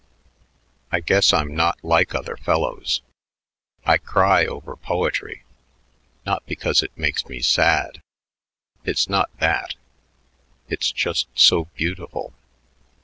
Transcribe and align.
"I 0.91 0.99
guess 0.99 1.31
I'm 1.31 1.55
not 1.55 1.77
like 1.83 2.15
other 2.15 2.35
fellows. 2.35 3.03
I 3.85 3.99
cry 3.99 4.47
over 4.47 4.75
poetry, 4.75 5.43
not 6.25 6.43
because 6.47 6.81
it 6.81 6.91
makes 6.97 7.27
me 7.27 7.39
sad. 7.41 8.01
It's 8.83 9.07
not 9.07 9.29
that. 9.37 9.75
It's 10.69 10.91
just 10.91 11.27
so 11.35 11.65
beautiful. 11.75 12.33